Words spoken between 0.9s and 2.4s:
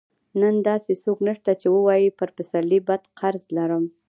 څوک نشته چې ووايي پر